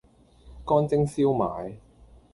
[0.65, 1.75] 乾蒸燒賣